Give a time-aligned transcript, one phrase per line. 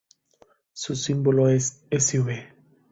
[0.73, 2.49] Su símbolo es Sv.